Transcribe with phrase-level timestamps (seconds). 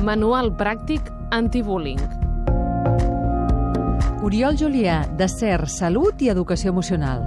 [0.00, 2.00] Manual pràctic antibullying.
[4.24, 7.20] Oriol Julià, de CER, Salut i Educació Emocional.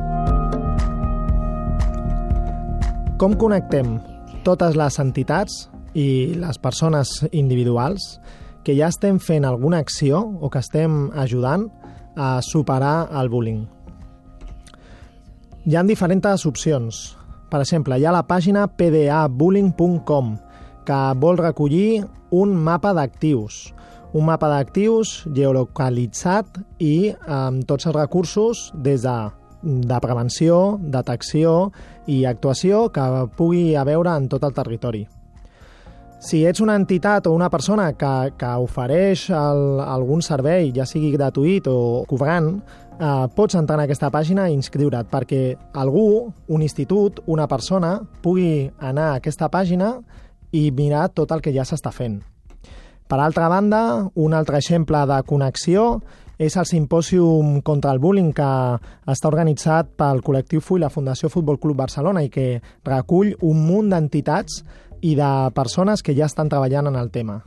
[3.22, 4.00] Com connectem
[4.46, 8.18] totes les entitats i les persones individuals
[8.66, 11.68] que ja estem fent alguna acció o que estem ajudant
[12.18, 13.68] a superar el bullying?
[15.66, 17.04] Hi ha diferents opcions.
[17.50, 20.34] Per exemple, hi ha la pàgina pdabullying.com
[20.86, 23.74] que vol recollir un mapa d'actius,
[24.14, 29.18] un mapa d'actius geolocalitzat i amb tots els recursos des de,
[29.64, 31.72] de prevenció, detecció
[32.06, 35.08] i actuació que pugui haver en tot el territori.
[36.24, 41.10] Si ets una entitat o una persona que, que ofereix el, algun servei, ja sigui
[41.12, 42.62] gratuït o cobrant,
[42.96, 45.42] eh, pots entrar en aquesta pàgina i inscriure't perquè
[45.74, 49.98] algú, un institut, una persona, pugui anar a aquesta pàgina
[50.54, 52.22] i mirar tot el que ja s'està fent.
[53.10, 56.00] Per altra banda, un altre exemple de connexió
[56.42, 58.50] és el simpòsium contra el bullying que
[59.12, 63.94] està organitzat pel col·lectiu FUI, la Fundació Futbol Club Barcelona, i que recull un munt
[63.94, 64.64] d'entitats
[65.04, 67.42] i de persones que ja estan treballant en el tema.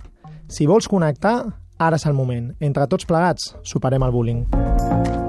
[0.49, 1.39] Si vols connectar,
[1.79, 2.53] ara és el moment.
[2.61, 5.26] Entre tots plegats, superem el bullying.